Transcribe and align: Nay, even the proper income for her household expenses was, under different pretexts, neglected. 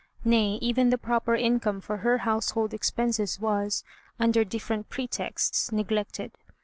Nay, 0.25 0.57
even 0.63 0.89
the 0.89 0.97
proper 0.97 1.35
income 1.35 1.79
for 1.79 1.97
her 1.97 2.17
household 2.25 2.73
expenses 2.73 3.39
was, 3.39 3.83
under 4.19 4.43
different 4.43 4.89
pretexts, 4.89 5.71
neglected. 5.71 6.31